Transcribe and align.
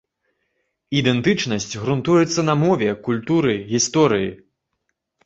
Ідэнтычнасць 1.01 1.77
грунтуецца 1.81 2.45
на 2.47 2.55
мове, 2.63 2.89
культуры, 3.09 3.53
гісторыі. 3.71 4.29